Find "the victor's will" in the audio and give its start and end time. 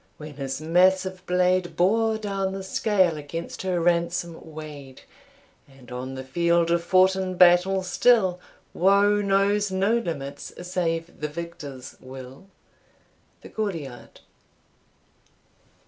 11.19-12.47